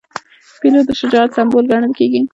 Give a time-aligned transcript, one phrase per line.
[0.59, 2.21] پیلوټ د شجاعت سمبول ګڼل کېږي.